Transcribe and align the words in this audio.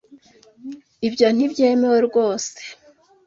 Ibyo 1.07 1.27
ntibyemewe 1.35 1.97
rwose. 2.07 2.51